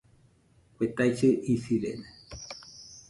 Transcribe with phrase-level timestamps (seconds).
[0.75, 2.09] Kue taisɨ isirede